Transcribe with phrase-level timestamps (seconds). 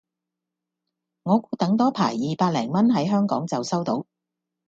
[1.21, 4.07] 我估等多排二百零蚊喺香港就收到